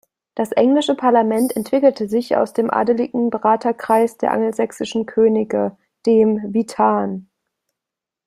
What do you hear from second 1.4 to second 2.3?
entwickelte